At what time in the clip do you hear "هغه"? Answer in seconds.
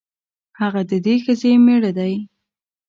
0.59-0.81